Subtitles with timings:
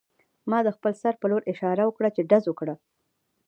[0.49, 2.75] ما د خپل سر په لور اشاره وکړه چې ډز وکړه